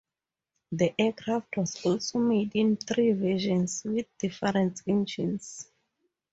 [0.71, 5.69] The aircraft was also made in three versions with different engines.